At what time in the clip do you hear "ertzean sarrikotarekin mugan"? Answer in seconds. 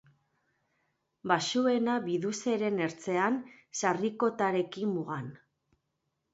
2.87-5.33